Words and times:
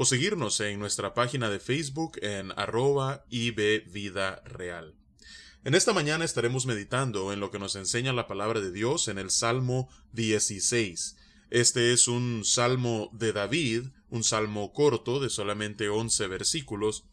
o 0.00 0.04
seguirnos 0.04 0.60
en 0.60 0.78
nuestra 0.78 1.12
página 1.12 1.50
de 1.50 1.58
Facebook 1.58 2.20
en 2.22 2.52
arroba 2.52 3.24
ibvidareal. 3.30 4.94
En 5.64 5.74
esta 5.74 5.92
mañana 5.92 6.24
estaremos 6.24 6.66
meditando 6.66 7.32
en 7.32 7.40
lo 7.40 7.50
que 7.50 7.58
nos 7.58 7.74
enseña 7.74 8.12
la 8.12 8.28
palabra 8.28 8.60
de 8.60 8.70
Dios 8.70 9.08
en 9.08 9.18
el 9.18 9.32
Salmo 9.32 9.88
16. 10.12 11.16
Este 11.50 11.92
es 11.92 12.06
un 12.06 12.44
salmo 12.44 13.10
de 13.12 13.32
David, 13.32 13.86
un 14.08 14.22
salmo 14.22 14.72
corto 14.72 15.18
de 15.18 15.30
solamente 15.30 15.88
11 15.88 16.28
versículos, 16.28 17.04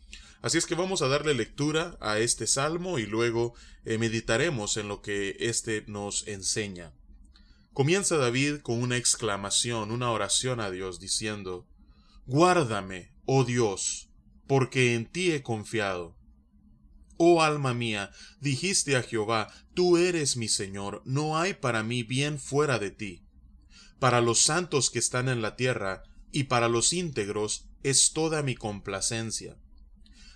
Así 0.43 0.59
es 0.59 0.67
que 0.67 0.75
vamos 0.75 1.01
a 1.01 1.07
darle 1.07 1.33
lectura 1.33 1.97
a 2.01 2.19
este 2.19 2.45
salmo 2.45 2.99
y 2.99 3.07
luego 3.07 3.55
eh, 3.83 3.97
meditaremos 3.97 4.77
en 4.77 4.89
lo 4.89 5.01
que 5.01 5.37
éste 5.39 5.83
nos 5.87 6.27
enseña. 6.27 6.93
Comienza 7.73 8.17
David 8.17 8.59
con 8.59 8.79
una 8.79 8.97
exclamación, 8.97 9.89
una 9.89 10.11
oración 10.11 10.59
a 10.59 10.69
Dios, 10.69 10.99
diciendo 10.99 11.65
Guárdame, 12.25 13.13
oh 13.25 13.43
Dios, 13.43 14.09
porque 14.47 14.95
en 14.95 15.05
ti 15.05 15.31
he 15.31 15.43
confiado. 15.43 16.15
Oh 17.17 17.41
alma 17.41 17.73
mía, 17.73 18.11
dijiste 18.41 18.95
a 18.95 19.03
Jehová, 19.03 19.53
tú 19.73 19.97
eres 19.97 20.35
mi 20.35 20.47
Señor, 20.47 21.01
no 21.05 21.37
hay 21.37 21.53
para 21.53 21.83
mí 21.83 22.03
bien 22.03 22.39
fuera 22.39 22.79
de 22.79 22.91
ti. 22.91 23.25
Para 23.99 24.21
los 24.21 24.41
santos 24.41 24.89
que 24.89 24.99
están 24.99 25.29
en 25.29 25.41
la 25.41 25.55
tierra, 25.55 26.03
y 26.31 26.45
para 26.45 26.67
los 26.67 26.93
íntegros, 26.93 27.69
es 27.83 28.11
toda 28.11 28.41
mi 28.43 28.55
complacencia 28.55 29.57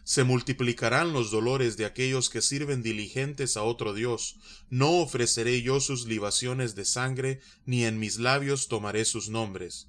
se 0.09 0.23
multiplicarán 0.23 1.13
los 1.13 1.29
dolores 1.29 1.77
de 1.77 1.85
aquellos 1.85 2.31
que 2.31 2.41
sirven 2.41 2.81
diligentes 2.81 3.57
a 3.57 3.61
otro 3.61 3.93
Dios. 3.93 4.39
No 4.71 4.93
ofreceré 4.93 5.61
yo 5.61 5.79
sus 5.79 6.07
libaciones 6.07 6.73
de 6.73 6.83
sangre, 6.83 7.41
ni 7.67 7.85
en 7.85 7.99
mis 7.99 8.17
labios 8.17 8.69
tomaré 8.69 9.05
sus 9.05 9.29
nombres. 9.29 9.88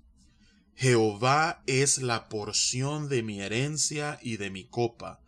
Jehová 0.80 1.62
es 1.66 1.98
la 1.98 2.30
porción 2.30 3.10
de 3.10 3.22
mi 3.22 3.42
herencia 3.42 4.18
y 4.22 4.38
de 4.38 4.48
mi 4.48 4.64
copa. 4.64 5.20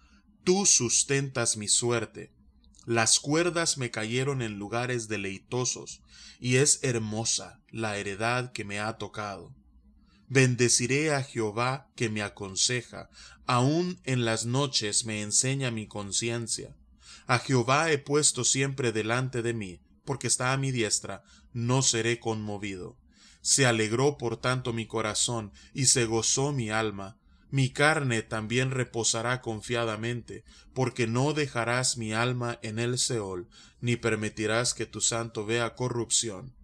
Tú 0.45 0.65
sustentas 0.65 1.59
mi 1.59 1.69
suerte. 1.69 2.33
Las 2.87 3.21
cuerdas 3.21 3.77
me 3.77 3.91
cayeron 3.91 4.41
en 4.41 4.59
lugares 4.59 5.09
deleitosos, 5.09 6.01
y 6.41 6.57
es 6.57 6.83
hermosa 6.83 7.61
la 7.71 7.99
heredad 7.99 8.53
que 8.53 8.65
me 8.65 8.81
ha 8.81 8.97
tocado. 8.97 9.55
Bendeciré 10.27 11.13
a 11.13 11.23
Jehová 11.23 11.91
que 11.97 12.09
me 12.09 12.23
aconseja, 12.23 13.11
aun 13.45 14.01
en 14.05 14.25
las 14.25 14.47
noches 14.47 15.05
me 15.05 15.21
enseña 15.21 15.71
mi 15.71 15.87
conciencia. 15.87 16.75
A 17.27 17.39
Jehová 17.39 17.93
he 17.93 17.99
puesto 17.99 18.45
siempre 18.45 18.91
delante 18.91 19.43
de 19.43 19.53
mí, 19.53 19.83
porque 20.07 20.29
está 20.29 20.55
a 20.55 20.57
mi 20.57 20.73
diestra, 20.73 21.23
no 21.53 21.83
seré 21.83 22.21
conmovido. 22.21 23.02
Se 23.43 23.67
alegró 23.67 24.17
por 24.17 24.39
tanto 24.39 24.73
mi 24.73 24.87
corazón, 24.87 25.53
y 25.75 25.87
se 25.87 26.07
gozó 26.07 26.53
mi 26.53 26.71
alma. 26.71 27.19
Mi 27.51 27.69
carne 27.69 28.23
también 28.23 28.71
reposará 28.71 29.43
confiadamente, 29.43 30.45
porque 30.73 31.07
no 31.07 31.35
dejarás 31.35 31.99
mi 31.99 32.15
alma 32.15 32.59
en 32.63 32.79
el 32.79 32.99
Seol, 32.99 33.49
ni 33.81 33.97
permitirás 33.97 34.73
que 34.73 34.87
tu 34.87 35.03
santo 35.03 35.45
vea 35.45 35.75
corrupción. 35.75 36.55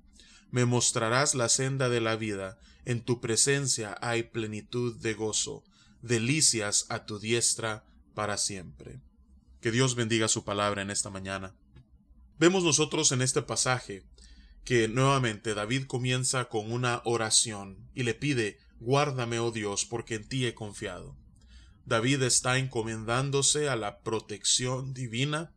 Me 0.51 0.65
mostrarás 0.65 1.35
la 1.35 1.51
senda 1.51 1.91
de 1.91 2.01
la 2.01 2.17
vida, 2.17 2.59
en 2.87 3.03
tu 3.03 3.21
presencia 3.21 3.99
hay 4.01 4.23
plenitud 4.23 4.97
de 4.99 5.13
gozo, 5.13 5.63
delicias 6.01 6.87
a 6.89 7.05
tu 7.05 7.19
diestra 7.19 7.85
para 8.15 8.39
siempre. 8.39 9.01
Que 9.61 9.71
Dios 9.71 9.95
bendiga 9.95 10.29
su 10.29 10.45
palabra 10.45 10.81
en 10.81 10.91
esta 10.91 11.11
mañana. 11.11 11.55
Vemos 12.39 12.65
nosotros 12.65 13.13
en 13.13 13.21
este 13.21 13.43
pasaje 13.43 14.05
que 14.69 14.87
nuevamente 14.87 15.55
David 15.55 15.87
comienza 15.87 16.51
con 16.51 16.71
una 16.71 17.01
oración 17.07 17.89
y 17.95 18.03
le 18.03 18.13
pide 18.13 18.59
Guárdame, 18.81 19.39
oh 19.39 19.51
Dios, 19.51 19.87
porque 19.87 20.17
en 20.17 20.29
ti 20.29 20.45
he 20.45 20.53
confiado. 20.53 21.17
David 21.87 22.23
está 22.23 22.59
encomendándose 22.59 23.71
a 23.71 23.77
la 23.77 24.01
protección 24.01 24.93
divina 24.93 25.55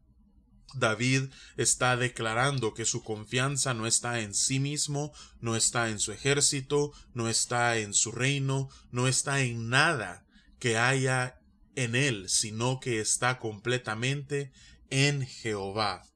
David 0.76 1.24
está 1.58 1.98
declarando 1.98 2.74
que 2.74 2.86
su 2.86 3.04
confianza 3.04 3.74
no 3.74 3.86
está 3.86 4.22
en 4.22 4.34
sí 4.34 4.62
mismo, 4.62 5.12
no 5.42 5.58
está 5.58 5.90
en 5.90 6.00
su 6.00 6.14
ejército, 6.14 6.94
no 7.14 7.28
está 7.28 7.80
en 7.80 7.94
su 7.94 8.14
reino, 8.14 8.70
no 8.92 9.10
está 9.10 9.42
en 9.42 9.68
nada 9.68 10.26
que 10.58 10.78
haya 10.78 11.42
en 11.76 11.96
él, 11.96 12.30
sino 12.30 12.80
que 12.80 13.02
está 13.02 13.40
completamente 13.40 14.54
en 14.90 15.28
Jehová. 15.28 16.11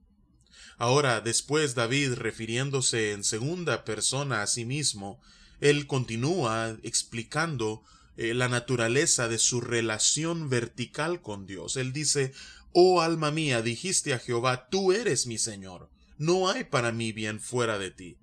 Ahora, 0.78 1.22
después 1.22 1.75
David, 1.75 2.13
refiriéndose 2.13 3.12
en 3.12 3.24
segunda 3.24 3.86
persona 3.86 4.41
a 4.41 4.47
sí 4.47 4.66
mismo, 4.66 5.19
él 5.62 5.88
continúa 5.88 6.78
explicando 6.84 7.81
eh, 8.18 8.34
la 8.34 8.50
naturaleza 8.50 9.28
de 9.28 9.38
su 9.38 9.62
relación 9.62 10.50
vertical 10.50 11.22
con 11.22 11.46
Dios. 11.46 11.78
Él 11.78 11.94
dice, 11.94 12.34
Oh 12.74 13.02
alma 13.02 13.31
mía, 13.31 13.62
dijiste 13.62 14.14
a 14.14 14.19
Jehová, 14.19 14.68
tú 14.69 14.91
eres 14.91 15.28
mi 15.28 15.38
Señor, 15.38 15.90
no 16.18 16.50
hay 16.50 16.66
para 16.66 16.91
mí 16.91 17.14
bien 17.14 17.40
fuera 17.40 17.78
de 17.80 17.91
ti. 17.91 18.18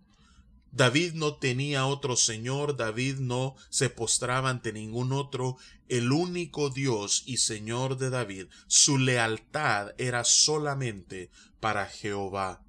David 0.73 1.13
no 1.13 1.37
tenía 1.37 1.87
otro 1.87 2.17
Señor, 2.17 2.77
David 2.77 3.17
no 3.17 3.57
se 3.69 3.91
postraba 3.91 4.49
ante 4.49 4.73
ningún 4.73 5.13
otro, 5.13 5.59
el 5.89 6.13
único 6.13 6.71
Dios 6.71 7.23
y 7.27 7.37
Señor 7.37 7.99
de 7.99 8.09
David, 8.09 8.47
su 8.67 8.97
lealtad 8.97 9.93
era 9.99 10.25
solamente 10.25 11.31
para 11.63 11.87
Jehová. 11.87 12.61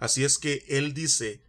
Así 0.00 0.24
es 0.24 0.36
que 0.36 0.64
él 0.68 0.94
dice, 0.94 1.44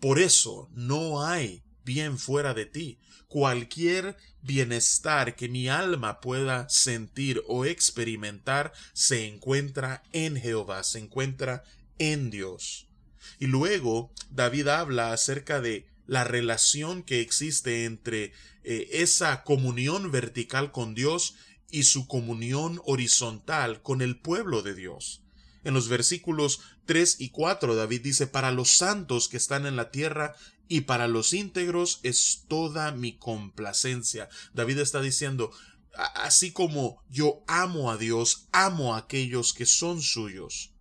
por 0.00 0.18
eso 0.18 0.68
no 0.72 1.24
hay 1.24 1.62
bien 1.84 2.18
fuera 2.18 2.54
de 2.54 2.66
ti. 2.66 2.98
Cualquier 3.28 4.16
bienestar 4.42 5.36
que 5.36 5.48
mi 5.48 5.68
alma 5.68 6.18
pueda 6.20 6.68
sentir 6.68 7.40
o 7.46 7.64
experimentar 7.64 8.72
se 8.94 9.28
encuentra 9.28 10.02
en 10.12 10.34
Jehová, 10.34 10.82
se 10.82 10.98
encuentra 10.98 11.62
en 11.98 12.30
Dios. 12.30 12.88
Y 13.38 13.46
luego 13.46 14.12
David 14.28 14.66
habla 14.66 15.12
acerca 15.12 15.60
de 15.60 15.86
la 16.08 16.24
relación 16.24 17.04
que 17.04 17.20
existe 17.20 17.84
entre 17.84 18.32
eh, 18.64 18.88
esa 18.90 19.44
comunión 19.44 20.10
vertical 20.10 20.72
con 20.72 20.96
Dios 20.96 21.36
y 21.70 21.84
su 21.84 22.08
comunión 22.08 22.80
horizontal 22.86 23.82
con 23.82 24.02
el 24.02 24.18
pueblo 24.18 24.62
de 24.62 24.74
Dios. 24.74 25.22
En 25.68 25.74
los 25.74 25.90
versículos 25.90 26.60
3 26.86 27.16
y 27.18 27.28
4 27.28 27.76
David 27.76 28.00
dice, 28.00 28.26
para 28.26 28.52
los 28.52 28.70
santos 28.70 29.28
que 29.28 29.36
están 29.36 29.66
en 29.66 29.76
la 29.76 29.90
tierra 29.90 30.34
y 30.66 30.80
para 30.80 31.08
los 31.08 31.34
íntegros 31.34 32.00
es 32.04 32.46
toda 32.48 32.90
mi 32.92 33.18
complacencia. 33.18 34.30
David 34.54 34.78
está 34.78 35.02
diciendo, 35.02 35.50
así 36.14 36.52
como 36.52 37.04
yo 37.10 37.42
amo 37.46 37.90
a 37.90 37.98
Dios, 37.98 38.48
amo 38.50 38.94
a 38.94 39.00
aquellos 39.00 39.52
que 39.52 39.66
son 39.66 40.00
suyos. 40.00 40.72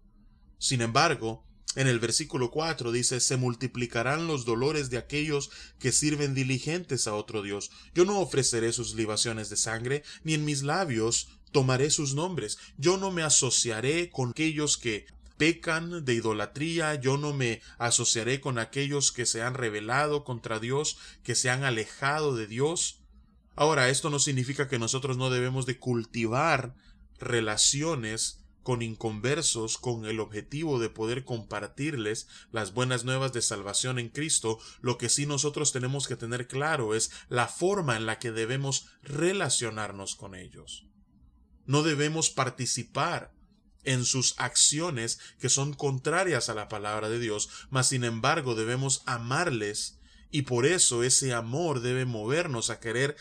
Sin 0.57 0.79
embargo, 0.79 1.45
en 1.75 1.87
el 1.87 1.99
versículo 1.99 2.49
4 2.49 2.93
dice, 2.93 3.19
se 3.19 3.35
multiplicarán 3.35 4.25
los 4.25 4.45
dolores 4.45 4.89
de 4.89 4.99
aquellos 4.99 5.51
que 5.79 5.91
sirven 5.91 6.33
diligentes 6.33 7.07
a 7.07 7.13
otro 7.13 7.41
Dios. 7.41 7.71
Yo 7.93 8.05
no 8.05 8.21
ofreceré 8.21 8.71
sus 8.71 8.95
libaciones 8.95 9.49
de 9.49 9.57
sangre, 9.57 10.03
ni 10.23 10.33
en 10.33 10.45
mis 10.45 10.63
labios 10.63 11.27
tomaré 11.57 11.89
sus 11.89 12.13
nombres. 12.13 12.59
Yo 12.77 12.97
no 12.97 13.09
me 13.09 13.23
asociaré 13.23 14.11
con 14.11 14.29
aquellos 14.29 14.77
que 14.77 15.07
pecan 15.37 16.05
de 16.05 16.13
idolatría, 16.13 16.93
yo 16.93 17.17
no 17.17 17.33
me 17.33 17.63
asociaré 17.79 18.39
con 18.39 18.59
aquellos 18.59 19.11
que 19.11 19.25
se 19.25 19.41
han 19.41 19.55
rebelado 19.55 20.23
contra 20.23 20.59
Dios, 20.59 20.99
que 21.23 21.33
se 21.33 21.49
han 21.49 21.63
alejado 21.63 22.35
de 22.35 22.45
Dios. 22.45 23.01
Ahora, 23.55 23.89
esto 23.89 24.11
no 24.11 24.19
significa 24.19 24.67
que 24.67 24.77
nosotros 24.77 25.17
no 25.17 25.31
debemos 25.31 25.65
de 25.65 25.79
cultivar 25.79 26.75
relaciones 27.17 28.43
con 28.61 28.83
inconversos 28.83 29.79
con 29.79 30.05
el 30.05 30.19
objetivo 30.19 30.77
de 30.77 30.91
poder 30.91 31.23
compartirles 31.23 32.27
las 32.51 32.71
buenas 32.71 33.03
nuevas 33.03 33.33
de 33.33 33.41
salvación 33.41 33.97
en 33.97 34.09
Cristo, 34.09 34.59
lo 34.81 34.99
que 34.99 35.09
sí 35.09 35.25
nosotros 35.25 35.71
tenemos 35.71 36.07
que 36.07 36.17
tener 36.17 36.47
claro 36.47 36.93
es 36.93 37.09
la 37.29 37.47
forma 37.47 37.97
en 37.97 38.05
la 38.05 38.19
que 38.19 38.31
debemos 38.31 38.89
relacionarnos 39.01 40.15
con 40.15 40.35
ellos. 40.35 40.87
No 41.67 41.83
debemos 41.83 42.31
participar 42.31 43.31
en 43.83 44.03
sus 44.03 44.33
acciones 44.37 45.19
que 45.39 45.49
son 45.49 45.73
contrarias 45.73 46.49
a 46.49 46.53
la 46.53 46.67
palabra 46.67 47.09
de 47.09 47.19
Dios, 47.19 47.49
mas 47.69 47.87
sin 47.87 48.03
embargo 48.03 48.55
debemos 48.55 49.03
amarles 49.05 49.99
Y 50.29 50.41
por 50.41 50.65
eso 50.65 51.03
ese 51.03 51.33
amor 51.33 51.79
debe 51.79 52.03
movernos 52.03 52.69
a 52.69 52.81
querer 52.81 53.15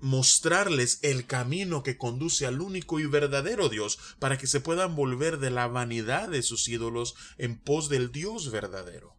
mostrarles 0.00 0.98
el 1.02 1.26
camino 1.26 1.82
que 1.82 1.96
conduce 1.96 2.46
al 2.46 2.60
único 2.60 3.00
y 3.00 3.06
verdadero 3.06 3.68
Dios, 3.68 3.98
para 4.18 4.36
que 4.38 4.46
se 4.46 4.60
puedan 4.60 4.94
volver 4.94 5.38
de 5.38 5.50
la 5.50 5.66
vanidad 5.68 6.28
de 6.28 6.42
sus 6.42 6.68
ídolos 6.68 7.14
en 7.38 7.58
pos 7.58 7.88
del 7.88 8.12
Dios 8.12 8.50
verdadero. 8.50 9.16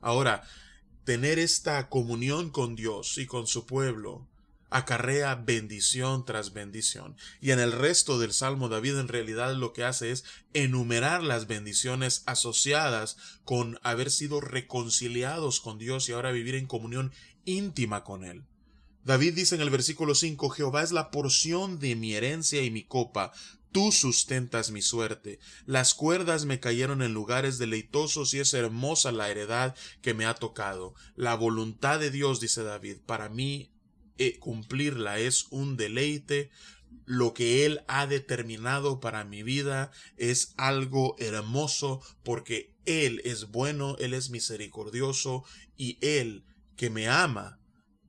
Ahora, 0.00 0.42
tener 1.04 1.38
esta 1.38 1.88
comunión 1.88 2.50
con 2.50 2.74
Dios 2.74 3.18
y 3.18 3.26
con 3.26 3.46
su 3.46 3.66
pueblo 3.66 4.28
acarrea 4.72 5.34
bendición 5.34 6.24
tras 6.24 6.52
bendición. 6.52 7.16
Y 7.40 7.50
en 7.50 7.60
el 7.60 7.72
resto 7.72 8.18
del 8.18 8.32
Salmo 8.32 8.68
David 8.68 8.98
en 8.98 9.08
realidad 9.08 9.54
lo 9.54 9.72
que 9.72 9.84
hace 9.84 10.10
es 10.10 10.24
enumerar 10.54 11.22
las 11.22 11.46
bendiciones 11.46 12.22
asociadas 12.26 13.16
con 13.44 13.78
haber 13.82 14.10
sido 14.10 14.40
reconciliados 14.40 15.60
con 15.60 15.78
Dios 15.78 16.08
y 16.08 16.12
ahora 16.12 16.32
vivir 16.32 16.54
en 16.54 16.66
comunión 16.66 17.12
íntima 17.44 18.04
con 18.04 18.24
Él. 18.24 18.44
David 19.04 19.34
dice 19.34 19.56
en 19.56 19.60
el 19.62 19.70
versículo 19.70 20.14
5, 20.14 20.50
Jehová 20.50 20.82
es 20.82 20.92
la 20.92 21.10
porción 21.10 21.80
de 21.80 21.96
mi 21.96 22.14
herencia 22.14 22.62
y 22.62 22.70
mi 22.70 22.84
copa, 22.84 23.32
tú 23.72 23.90
sustentas 23.90 24.70
mi 24.70 24.80
suerte. 24.80 25.40
Las 25.66 25.94
cuerdas 25.94 26.44
me 26.44 26.60
cayeron 26.60 27.02
en 27.02 27.12
lugares 27.12 27.58
deleitosos 27.58 28.32
y 28.34 28.38
es 28.38 28.54
hermosa 28.54 29.10
la 29.10 29.28
heredad 29.28 29.74
que 30.02 30.14
me 30.14 30.26
ha 30.26 30.34
tocado. 30.34 30.94
La 31.16 31.34
voluntad 31.34 31.98
de 31.98 32.10
Dios, 32.12 32.38
dice 32.38 32.62
David, 32.62 32.98
para 33.04 33.28
mí 33.28 33.71
eh, 34.26 34.38
cumplirla 34.38 35.18
es 35.18 35.46
un 35.50 35.76
deleite. 35.76 36.50
Lo 37.04 37.34
que 37.34 37.64
Él 37.66 37.82
ha 37.88 38.06
determinado 38.06 39.00
para 39.00 39.24
mi 39.24 39.42
vida 39.42 39.90
es 40.16 40.54
algo 40.56 41.16
hermoso 41.18 42.00
porque 42.22 42.74
Él 42.84 43.20
es 43.24 43.50
bueno, 43.50 43.96
Él 43.98 44.14
es 44.14 44.30
misericordioso 44.30 45.44
y 45.76 45.98
Él 46.00 46.44
que 46.76 46.90
me 46.90 47.08
ama 47.08 47.58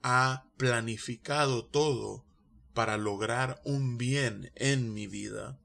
ha 0.04 0.46
planificado 0.58 1.66
todo 1.66 2.26
para 2.74 2.98
lograr 2.98 3.62
un 3.64 3.98
bien 3.98 4.52
en 4.56 4.94
mi 4.94 5.08
vida. 5.08 5.60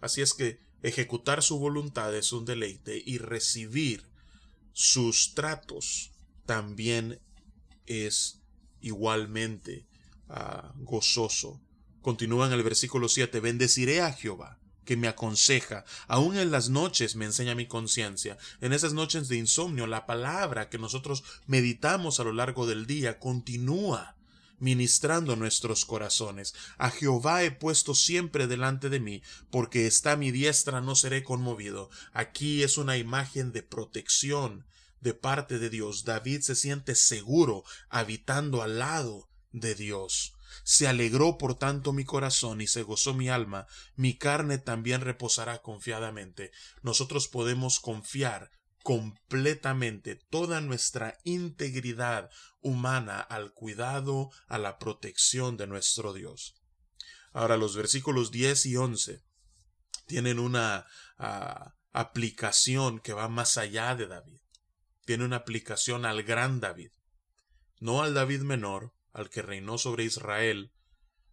Así 0.00 0.20
es 0.20 0.34
que 0.34 0.60
ejecutar 0.82 1.42
su 1.42 1.58
voluntad 1.58 2.14
es 2.14 2.32
un 2.32 2.44
deleite 2.44 3.02
y 3.04 3.18
recibir 3.18 4.04
sus 4.72 5.34
tratos 5.34 6.12
también 6.46 7.20
es 7.86 8.41
igualmente 8.82 9.86
ah, 10.28 10.72
gozoso. 10.76 11.60
Continúa 12.00 12.46
en 12.46 12.52
el 12.52 12.62
versículo 12.62 13.08
7, 13.08 13.40
bendeciré 13.40 14.02
a 14.02 14.12
Jehová 14.12 14.58
que 14.84 14.96
me 14.96 15.08
aconseja, 15.08 15.84
aún 16.08 16.36
en 16.36 16.50
las 16.50 16.68
noches 16.68 17.14
me 17.14 17.24
enseña 17.24 17.54
mi 17.54 17.66
conciencia. 17.66 18.36
En 18.60 18.72
esas 18.72 18.92
noches 18.92 19.28
de 19.28 19.36
insomnio, 19.36 19.86
la 19.86 20.06
palabra 20.06 20.68
que 20.68 20.78
nosotros 20.78 21.22
meditamos 21.46 22.18
a 22.18 22.24
lo 22.24 22.32
largo 22.32 22.66
del 22.66 22.86
día 22.86 23.20
continúa 23.20 24.16
ministrando 24.58 25.34
nuestros 25.34 25.84
corazones. 25.84 26.54
A 26.78 26.90
Jehová 26.90 27.42
he 27.42 27.50
puesto 27.50 27.94
siempre 27.94 28.46
delante 28.46 28.90
de 28.90 29.00
mí, 29.00 29.22
porque 29.50 29.86
está 29.86 30.16
mi 30.16 30.30
diestra 30.30 30.80
no 30.80 30.94
seré 30.94 31.24
conmovido. 31.24 31.90
Aquí 32.12 32.62
es 32.62 32.78
una 32.78 32.96
imagen 32.96 33.52
de 33.52 33.64
protección 33.64 34.64
de 35.02 35.14
parte 35.14 35.58
de 35.58 35.68
Dios. 35.68 36.04
David 36.04 36.40
se 36.40 36.54
siente 36.54 36.94
seguro 36.94 37.64
habitando 37.90 38.62
al 38.62 38.78
lado 38.78 39.28
de 39.50 39.74
Dios. 39.74 40.32
Se 40.64 40.86
alegró 40.86 41.38
por 41.38 41.58
tanto 41.58 41.92
mi 41.92 42.04
corazón 42.04 42.60
y 42.60 42.66
se 42.66 42.82
gozó 42.82 43.14
mi 43.14 43.28
alma, 43.28 43.66
mi 43.96 44.16
carne 44.16 44.58
también 44.58 45.00
reposará 45.00 45.60
confiadamente. 45.60 46.52
Nosotros 46.82 47.28
podemos 47.28 47.80
confiar 47.80 48.50
completamente 48.82 50.16
toda 50.16 50.60
nuestra 50.60 51.18
integridad 51.24 52.30
humana 52.60 53.20
al 53.20 53.52
cuidado, 53.52 54.30
a 54.46 54.58
la 54.58 54.78
protección 54.78 55.56
de 55.56 55.66
nuestro 55.66 56.12
Dios. 56.12 56.54
Ahora 57.32 57.56
los 57.56 57.74
versículos 57.74 58.30
10 58.30 58.66
y 58.66 58.76
11 58.76 59.22
tienen 60.06 60.38
una 60.38 60.86
ah, 61.18 61.74
aplicación 61.92 63.00
que 63.00 63.14
va 63.14 63.28
más 63.28 63.56
allá 63.56 63.94
de 63.94 64.06
David. 64.06 64.42
Tiene 65.04 65.24
una 65.24 65.36
aplicación 65.36 66.04
al 66.04 66.22
gran 66.22 66.60
David, 66.60 66.90
no 67.80 68.02
al 68.02 68.14
David 68.14 68.42
menor, 68.42 68.94
al 69.12 69.28
que 69.30 69.42
reinó 69.42 69.78
sobre 69.78 70.04
Israel, 70.04 70.72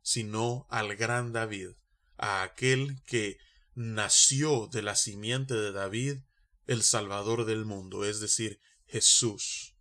sino 0.02 0.66
al 0.70 0.96
gran 0.96 1.32
David, 1.32 1.70
a 2.18 2.42
aquel 2.44 3.02
que 3.06 3.38
nació 3.76 4.68
de 4.68 4.82
la 4.82 4.96
simiente 4.96 5.54
de 5.54 5.72
David, 5.72 6.18
el 6.66 6.84
Salvador 6.84 7.46
del 7.46 7.66
mundo, 7.66 8.04
es 8.04 8.20
decir, 8.20 8.60
Jesús. 8.88 9.76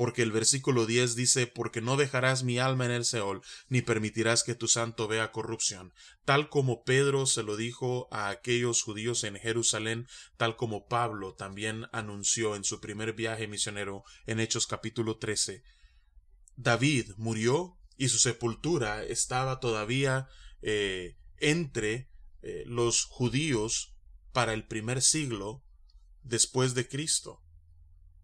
Porque 0.00 0.22
el 0.22 0.32
versículo 0.32 0.86
10 0.86 1.14
dice, 1.14 1.46
porque 1.46 1.82
no 1.82 1.98
dejarás 1.98 2.42
mi 2.42 2.58
alma 2.58 2.86
en 2.86 2.90
el 2.90 3.04
Seol, 3.04 3.42
ni 3.68 3.82
permitirás 3.82 4.44
que 4.44 4.54
tu 4.54 4.66
santo 4.66 5.08
vea 5.08 5.30
corrupción, 5.30 5.92
tal 6.24 6.48
como 6.48 6.84
Pedro 6.84 7.26
se 7.26 7.42
lo 7.42 7.54
dijo 7.54 8.08
a 8.10 8.30
aquellos 8.30 8.82
judíos 8.82 9.24
en 9.24 9.36
Jerusalén, 9.36 10.08
tal 10.38 10.56
como 10.56 10.86
Pablo 10.86 11.34
también 11.34 11.86
anunció 11.92 12.56
en 12.56 12.64
su 12.64 12.80
primer 12.80 13.12
viaje 13.12 13.46
misionero 13.46 14.02
en 14.24 14.40
Hechos 14.40 14.66
capítulo 14.66 15.18
13, 15.18 15.62
David 16.56 17.12
murió 17.18 17.76
y 17.98 18.08
su 18.08 18.16
sepultura 18.16 19.04
estaba 19.04 19.60
todavía 19.60 20.28
eh, 20.62 21.18
entre 21.36 22.08
eh, 22.40 22.62
los 22.64 23.04
judíos 23.04 23.94
para 24.32 24.54
el 24.54 24.66
primer 24.66 25.02
siglo 25.02 25.62
después 26.22 26.72
de 26.72 26.88
Cristo. 26.88 27.42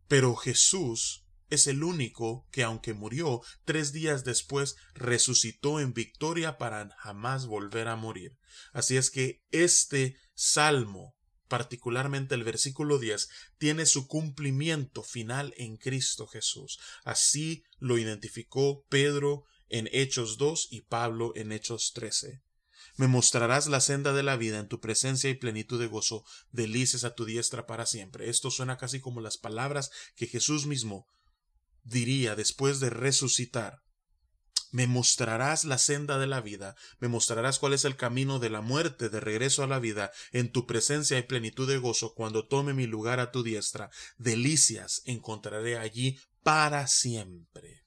Pero 0.08 0.37
Jesús 0.37 1.25
es 1.50 1.66
el 1.66 1.82
único 1.82 2.46
que, 2.50 2.62
aunque 2.62 2.94
murió, 2.94 3.43
tres 3.64 3.93
días 3.93 4.25
después 4.25 4.76
resucitó 4.94 5.81
en 5.81 5.93
victoria 5.93 6.58
para 6.58 6.88
jamás 6.98 7.46
volver 7.46 7.88
a 7.88 7.96
morir. 7.96 8.37
Así 8.72 8.96
es 8.96 9.10
que 9.10 9.43
este 9.50 10.16
salmo 10.34 11.16
particularmente 11.48 12.34
el 12.34 12.44
versículo 12.44 12.98
10, 12.98 13.28
tiene 13.58 13.87
su 13.87 14.06
cumplimiento 14.06 15.02
final 15.02 15.54
en 15.56 15.76
Cristo 15.76 16.26
Jesús. 16.26 16.78
Así 17.04 17.64
lo 17.78 17.99
identificó 17.99 18.84
Pedro 18.88 19.44
en 19.69 19.88
Hechos 19.92 20.38
2 20.38 20.69
y 20.70 20.82
Pablo 20.82 21.32
en 21.34 21.52
Hechos 21.52 21.92
13. 21.94 22.42
Me 22.96 23.08
mostrarás 23.08 23.66
la 23.66 23.81
senda 23.81 24.12
de 24.12 24.22
la 24.22 24.37
vida 24.37 24.58
en 24.58 24.69
tu 24.69 24.81
presencia 24.81 25.28
y 25.28 25.34
plenitud 25.34 25.78
de 25.78 25.87
gozo, 25.87 26.25
delicias 26.50 27.04
a 27.04 27.14
tu 27.14 27.25
diestra 27.25 27.66
para 27.66 27.84
siempre. 27.84 28.31
Esto 28.31 28.50
suena 28.50 28.78
casi 28.78 29.00
como 29.00 29.20
las 29.20 29.37
palabras 29.37 29.90
que 30.14 30.26
Jesús 30.26 30.66
mismo 30.66 31.06
diría 31.86 32.34
después 32.34 32.80
de 32.80 32.90
resucitar 32.90 33.82
me 34.76 34.86
mostrarás 34.86 35.64
la 35.64 35.78
senda 35.78 36.18
de 36.18 36.26
la 36.26 36.42
vida, 36.42 36.76
me 36.98 37.08
mostrarás 37.08 37.58
cuál 37.58 37.72
es 37.72 37.86
el 37.86 37.96
camino 37.96 38.38
de 38.38 38.50
la 38.50 38.60
muerte, 38.60 39.08
de 39.08 39.20
regreso 39.20 39.62
a 39.62 39.66
la 39.66 39.78
vida, 39.78 40.11
en 40.32 40.52
tu 40.52 40.66
presencia 40.66 41.18
y 41.18 41.22
plenitud 41.22 41.66
de 41.66 41.78
gozo, 41.78 42.12
cuando 42.14 42.46
tome 42.46 42.75
mi 42.75 42.87
lugar 42.87 43.18
a 43.18 43.30
tu 43.30 43.42
diestra, 43.42 43.90
delicias 44.18 45.00
encontraré 45.06 45.78
allí 45.78 46.18
para 46.42 46.88
siempre. 46.88 47.84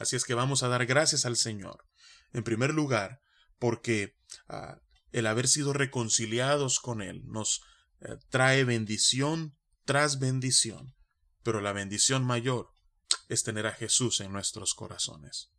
Así 0.00 0.16
es 0.16 0.24
que 0.24 0.34
vamos 0.34 0.62
a 0.62 0.68
dar 0.68 0.84
gracias 0.86 1.26
al 1.26 1.36
Señor. 1.36 1.84
En 2.32 2.42
primer 2.42 2.72
lugar, 2.74 3.20
porque 3.58 4.16
ah, 4.48 4.80
el 5.12 5.28
haber 5.28 5.46
sido 5.46 5.72
reconciliados 5.72 6.80
con 6.80 7.02
Él 7.02 7.22
nos 7.26 7.60
eh, 8.00 8.16
trae 8.30 8.64
bendición 8.64 9.56
tras 9.84 10.18
bendición, 10.18 10.94
pero 11.42 11.60
la 11.60 11.72
bendición 11.72 12.24
mayor 12.24 12.70
es 13.30 13.44
tener 13.44 13.66
a 13.66 13.72
Jesús 13.72 14.20
en 14.20 14.32
nuestros 14.32 14.74
corazones. 14.74 15.50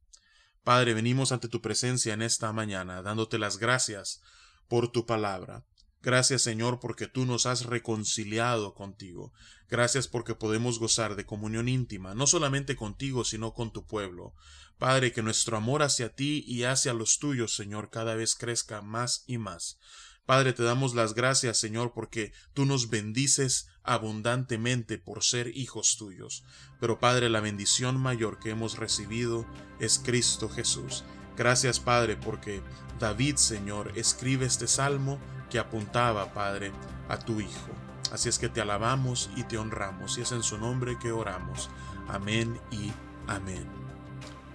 Padre, 0.63 0.93
venimos 0.93 1.31
ante 1.31 1.47
tu 1.47 1.61
presencia 1.61 2.13
en 2.13 2.21
esta 2.21 2.53
mañana, 2.53 3.01
dándote 3.01 3.39
las 3.39 3.57
gracias 3.57 4.21
por 4.67 4.91
tu 4.91 5.05
palabra. 5.07 5.65
Gracias 6.03 6.41
Señor 6.41 6.79
porque 6.79 7.07
tú 7.07 7.25
nos 7.25 7.45
has 7.45 7.65
reconciliado 7.65 8.73
contigo. 8.73 9.33
Gracias 9.69 10.07
porque 10.07 10.35
podemos 10.35 10.79
gozar 10.79 11.15
de 11.15 11.25
comunión 11.25 11.69
íntima, 11.69 12.13
no 12.13 12.27
solamente 12.27 12.75
contigo, 12.75 13.23
sino 13.23 13.53
con 13.53 13.71
tu 13.71 13.85
pueblo. 13.85 14.33
Padre, 14.77 15.13
que 15.13 15.21
nuestro 15.21 15.57
amor 15.57 15.81
hacia 15.81 16.13
ti 16.13 16.43
y 16.45 16.63
hacia 16.63 16.93
los 16.93 17.19
tuyos, 17.19 17.55
Señor, 17.55 17.89
cada 17.89 18.15
vez 18.15 18.35
crezca 18.35 18.81
más 18.81 19.23
y 19.27 19.37
más. 19.37 19.77
Padre, 20.25 20.53
te 20.53 20.63
damos 20.63 20.93
las 20.95 21.13
gracias, 21.13 21.57
Señor, 21.57 21.93
porque 21.93 22.33
tú 22.53 22.65
nos 22.65 22.89
bendices 22.89 23.67
abundantemente 23.83 24.97
por 24.97 25.23
ser 25.23 25.55
hijos 25.57 25.97
tuyos. 25.97 26.43
Pero, 26.79 26.99
Padre, 26.99 27.29
la 27.29 27.39
bendición 27.39 27.99
mayor 27.99 28.39
que 28.39 28.51
hemos 28.51 28.77
recibido 28.77 29.45
es 29.79 29.99
Cristo 30.03 30.49
Jesús. 30.49 31.03
Gracias, 31.37 31.79
Padre, 31.79 32.17
porque 32.17 32.61
David, 32.99 33.37
Señor, 33.37 33.91
escribe 33.95 34.45
este 34.45 34.67
salmo 34.67 35.19
que 35.49 35.59
apuntaba, 35.59 36.33
Padre, 36.33 36.71
a 37.09 37.17
tu 37.17 37.39
Hijo. 37.39 37.71
Así 38.11 38.29
es 38.29 38.39
que 38.39 38.49
te 38.49 38.61
alabamos 38.61 39.29
y 39.35 39.43
te 39.43 39.57
honramos, 39.57 40.17
y 40.17 40.21
es 40.21 40.31
en 40.31 40.43
su 40.43 40.57
nombre 40.57 40.99
que 40.99 41.11
oramos. 41.11 41.69
Amén 42.07 42.59
y 42.71 42.91
amén. 43.27 43.65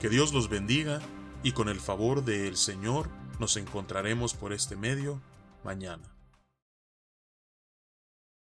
Que 0.00 0.11
Dios 0.11 0.33
los 0.35 0.49
bendiga, 0.49 1.00
y 1.42 1.52
con 1.52 1.68
el 1.68 1.80
favor 1.80 2.25
del 2.25 2.56
Señor 2.56 3.09
nos 3.38 3.56
encontraremos 3.56 4.35
por 4.35 4.52
este 4.52 4.76
medio 4.76 5.21
mañana. 5.64 6.15